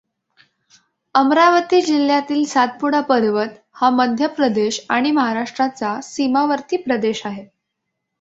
[1.15, 3.59] अमरावती जिल्ह्यातील सातपुडा पर्वत
[3.73, 7.45] हा मध्यप्रदेश आणि महाराष्ट्राचा सीमावर्ती प्रदेश आहे.